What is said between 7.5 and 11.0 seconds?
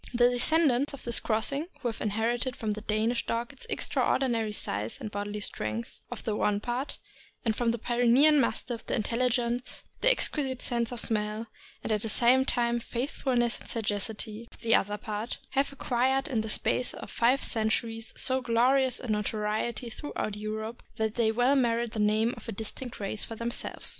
from the Pyrenean Mastiff the intelligence, the exquisite sense of